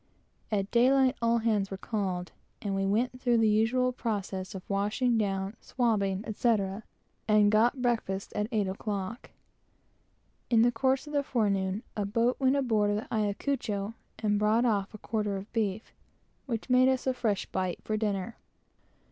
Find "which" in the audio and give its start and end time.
16.47-16.67